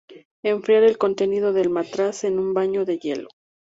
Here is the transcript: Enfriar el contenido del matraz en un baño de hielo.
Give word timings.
Enfriar 0.41 0.81
el 0.81 0.97
contenido 0.97 1.53
del 1.53 1.69
matraz 1.69 2.23
en 2.23 2.39
un 2.39 2.55
baño 2.55 2.85
de 2.85 2.97
hielo. 2.97 3.27